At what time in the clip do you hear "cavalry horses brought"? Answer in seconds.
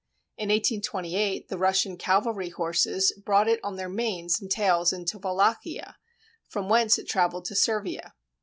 1.95-3.47